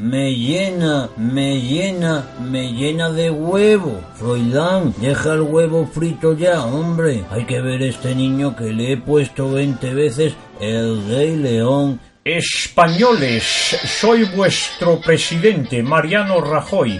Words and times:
Me 0.00 0.34
llena, 0.34 1.10
me 1.18 1.60
llena, 1.60 2.24
me 2.40 2.72
llena 2.72 3.10
de 3.10 3.30
huevo. 3.30 4.02
Froilán, 4.14 4.94
deja 4.98 5.34
el 5.34 5.42
huevo 5.42 5.86
frito 5.86 6.34
ya, 6.34 6.64
hombre. 6.64 7.22
Hay 7.30 7.44
que 7.44 7.60
ver 7.60 7.82
este 7.82 8.14
niño 8.14 8.56
que 8.56 8.72
le 8.72 8.92
he 8.92 8.96
puesto 8.96 9.52
20 9.52 9.92
veces 9.92 10.32
el 10.58 11.06
Rey 11.06 11.36
León. 11.36 12.00
Españoles, 12.24 13.44
soy 13.44 14.24
vuestro 14.34 14.98
presidente, 15.02 15.82
Mariano 15.82 16.40
Rajoy. 16.40 16.98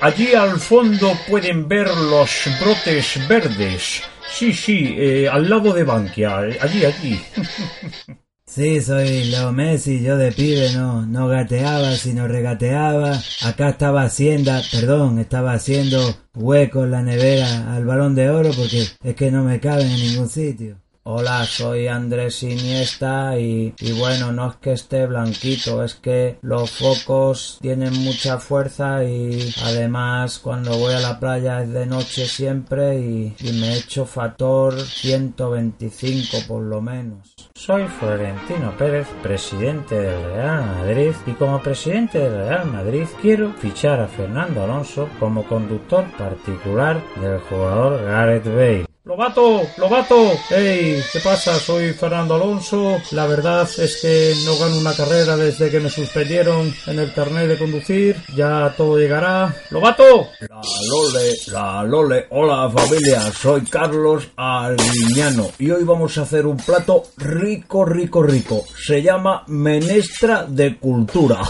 Allí 0.00 0.32
al 0.32 0.58
fondo 0.58 1.12
pueden 1.28 1.68
ver 1.68 1.88
los 1.88 2.48
brotes 2.62 3.28
verdes. 3.28 4.02
Sí, 4.30 4.54
sí, 4.54 4.94
eh, 4.96 5.28
al 5.30 5.50
lado 5.50 5.74
de 5.74 5.84
Bankia, 5.84 6.38
allí, 6.38 6.84
allí. 6.86 7.20
Sí, 8.48 8.80
soy 8.80 9.24
Leo 9.24 9.52
Messi, 9.52 10.00
yo 10.02 10.16
de 10.16 10.32
pibe 10.32 10.72
no, 10.72 11.04
no 11.04 11.28
gateaba, 11.28 11.94
sino 11.96 12.26
regateaba. 12.26 13.20
Acá 13.42 13.68
estaba 13.68 14.02
haciendo, 14.02 14.52
perdón, 14.72 15.18
estaba 15.18 15.52
haciendo 15.52 16.16
hueco 16.34 16.84
en 16.84 16.90
la 16.92 17.02
nevera 17.02 17.74
al 17.74 17.84
balón 17.84 18.14
de 18.14 18.30
oro 18.30 18.50
porque 18.56 18.86
es 19.02 19.14
que 19.14 19.30
no 19.30 19.44
me 19.44 19.60
caben 19.60 19.90
en 19.90 20.00
ningún 20.00 20.30
sitio. 20.30 20.78
Hola, 21.10 21.46
soy 21.46 21.88
Andrés 21.88 22.42
Iniesta 22.42 23.38
y, 23.38 23.72
y, 23.80 23.92
bueno, 23.92 24.30
no 24.30 24.50
es 24.50 24.56
que 24.56 24.72
esté 24.72 25.06
blanquito, 25.06 25.82
es 25.82 25.94
que 25.94 26.36
los 26.42 26.70
focos 26.70 27.58
tienen 27.62 27.94
mucha 27.94 28.36
fuerza 28.36 29.02
y 29.04 29.50
además 29.64 30.38
cuando 30.38 30.76
voy 30.76 30.92
a 30.92 31.00
la 31.00 31.18
playa 31.18 31.62
es 31.62 31.72
de 31.72 31.86
noche 31.86 32.26
siempre 32.26 32.98
y, 33.00 33.34
y 33.40 33.52
me 33.52 33.78
echo 33.78 34.04
factor 34.04 34.78
125 34.78 36.46
por 36.46 36.64
lo 36.64 36.82
menos. 36.82 37.34
Soy 37.54 37.86
Florentino 37.86 38.76
Pérez, 38.76 39.08
presidente 39.22 39.94
del 39.94 40.22
Real 40.24 40.66
Madrid 40.66 41.12
y 41.26 41.32
como 41.32 41.62
presidente 41.62 42.18
del 42.18 42.34
Real 42.34 42.66
Madrid 42.66 43.06
quiero 43.22 43.54
fichar 43.54 43.98
a 44.00 44.08
Fernando 44.08 44.62
Alonso 44.62 45.08
como 45.18 45.44
conductor 45.44 46.04
particular 46.18 47.02
del 47.18 47.40
jugador 47.40 48.04
Gareth 48.04 48.44
Bale. 48.44 48.97
Lobato, 49.04 49.62
Lobato, 49.78 50.32
hey, 50.50 51.00
¿qué 51.10 51.20
pasa? 51.20 51.58
Soy 51.58 51.94
Fernando 51.94 52.34
Alonso. 52.34 52.98
La 53.12 53.26
verdad 53.26 53.66
es 53.78 54.00
que 54.02 54.34
no 54.44 54.58
gano 54.58 54.78
una 54.78 54.94
carrera 54.94 55.34
desde 55.34 55.70
que 55.70 55.80
me 55.80 55.88
suspendieron 55.88 56.70
en 56.86 56.98
el 56.98 57.14
carnet 57.14 57.48
de 57.48 57.56
conducir. 57.56 58.16
Ya 58.36 58.74
todo 58.76 58.98
llegará. 58.98 59.54
Lobato. 59.70 60.28
La 60.40 60.60
Lole, 60.90 61.36
la 61.46 61.82
Lole. 61.84 62.26
Hola 62.30 62.68
familia, 62.70 63.32
soy 63.32 63.62
Carlos 63.62 64.28
Arguiñano 64.36 65.48
y 65.58 65.70
hoy 65.70 65.84
vamos 65.84 66.18
a 66.18 66.22
hacer 66.22 66.44
un 66.44 66.58
plato 66.58 67.04
rico, 67.16 67.86
rico, 67.86 68.22
rico. 68.22 68.64
Se 68.76 69.00
llama 69.00 69.42
menestra 69.46 70.44
de 70.46 70.76
cultura. 70.76 71.40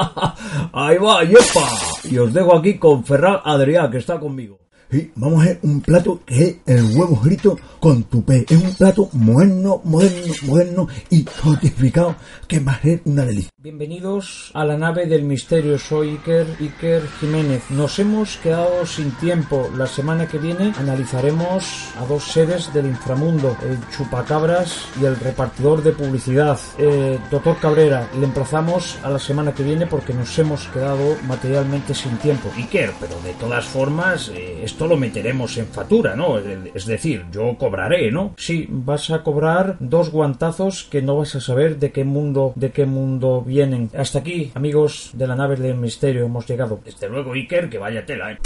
Ahí 0.72 0.96
va, 0.96 1.22
yepa. 1.22 1.68
Y 2.04 2.16
os 2.16 2.32
dejo 2.32 2.56
aquí 2.56 2.78
con 2.78 3.04
Ferran 3.04 3.40
Adrià, 3.44 3.90
que 3.90 3.98
está 3.98 4.18
conmigo. 4.18 4.67
Y 4.90 5.10
vamos 5.16 5.40
a 5.40 5.42
hacer 5.42 5.58
un 5.64 5.82
plato 5.82 6.20
que 6.24 6.48
es 6.48 6.56
el 6.64 6.96
huevo 6.96 7.16
frito 7.16 7.58
con 7.78 8.04
tupé. 8.04 8.46
Es 8.48 8.56
un 8.56 8.74
plato 8.74 9.10
moderno, 9.12 9.82
moderno, 9.84 10.32
moderno 10.46 10.88
y 11.10 11.24
fortificado 11.24 12.16
que 12.46 12.58
va 12.60 12.72
a 12.72 12.80
ser 12.80 13.02
una 13.04 13.26
delicia. 13.26 13.50
Bienvenidos 13.58 14.50
a 14.54 14.64
la 14.64 14.78
nave 14.78 15.04
del 15.04 15.24
misterio. 15.24 15.78
Soy 15.78 16.12
Iker, 16.12 16.46
Iker 16.58 17.02
Jiménez. 17.20 17.64
Nos 17.68 17.98
hemos 17.98 18.38
quedado 18.38 18.86
sin 18.86 19.10
tiempo. 19.16 19.68
La 19.76 19.86
semana 19.86 20.26
que 20.26 20.38
viene 20.38 20.72
analizaremos 20.78 21.92
a 21.98 22.06
dos 22.06 22.24
seres 22.24 22.72
del 22.72 22.86
inframundo, 22.86 23.58
el 23.68 23.78
chupacabras 23.94 24.86
y 24.98 25.04
el 25.04 25.16
repartidor 25.16 25.82
de 25.82 25.92
publicidad. 25.92 26.58
Eh, 26.78 27.18
doctor 27.30 27.58
Cabrera, 27.58 28.08
le 28.18 28.24
emplazamos 28.24 28.98
a 29.02 29.10
la 29.10 29.18
semana 29.18 29.52
que 29.52 29.64
viene 29.64 29.86
porque 29.86 30.14
nos 30.14 30.38
hemos 30.38 30.66
quedado 30.68 31.16
materialmente 31.26 31.94
sin 31.94 32.16
tiempo. 32.16 32.50
Iker, 32.56 32.94
pero 32.98 33.20
de 33.20 33.34
todas 33.34 33.66
formas, 33.66 34.30
eh, 34.34 34.60
esto 34.62 34.77
lo 34.86 34.96
meteremos 34.96 35.56
en 35.58 35.66
factura, 35.66 36.14
¿no? 36.14 36.38
Es 36.38 36.86
decir, 36.86 37.24
yo 37.32 37.56
cobraré, 37.58 38.10
¿no? 38.10 38.34
Sí, 38.36 38.66
vas 38.68 39.10
a 39.10 39.22
cobrar 39.22 39.76
dos 39.80 40.10
guantazos 40.10 40.84
que 40.84 41.02
no 41.02 41.16
vas 41.16 41.34
a 41.34 41.40
saber 41.40 41.78
de 41.78 41.90
qué 41.92 42.04
mundo, 42.04 42.52
de 42.54 42.70
qué 42.70 42.86
mundo 42.86 43.42
vienen. 43.42 43.90
Hasta 43.96 44.20
aquí, 44.20 44.52
amigos 44.54 45.10
de 45.14 45.26
la 45.26 45.36
nave 45.36 45.56
del 45.56 45.76
misterio, 45.76 46.24
hemos 46.24 46.46
llegado. 46.46 46.80
Desde 46.84 47.08
luego, 47.08 47.32
Iker, 47.32 47.68
que 47.68 47.78
vaya 47.78 48.04
tela, 48.04 48.32
¿eh? 48.32 48.38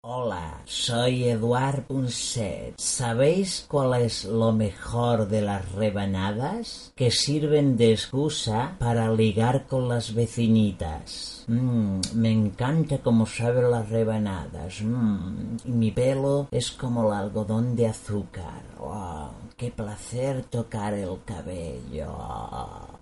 Hola, 0.00 0.62
soy 0.64 1.24
Eduard 1.24 1.82
Punset. 1.84 2.74
¿Sabéis 2.78 3.66
cuál 3.68 4.00
es 4.00 4.24
lo 4.24 4.52
mejor 4.52 5.28
de 5.28 5.42
las 5.42 5.70
rebanadas? 5.72 6.92
Que 6.94 7.10
sirven 7.10 7.76
de 7.76 7.92
excusa 7.92 8.76
para 8.78 9.12
ligar 9.12 9.66
con 9.66 9.88
las 9.88 10.14
vecinitas. 10.14 11.44
Mm, 11.48 12.00
me 12.14 12.30
encanta 12.30 12.98
cómo 12.98 13.26
saben 13.26 13.70
las 13.70 13.90
rebanadas. 13.90 14.80
Mm, 14.80 15.56
y 15.66 15.72
mi 15.72 15.90
pelo 15.90 16.48
es 16.50 16.70
como 16.70 17.06
el 17.06 17.12
algodón 17.12 17.76
de 17.76 17.88
azúcar. 17.88 18.62
¡Wow! 18.78 19.30
¡Qué 19.56 19.70
placer 19.70 20.44
tocar 20.44 20.94
el 20.94 21.18
cabello! 21.24 22.93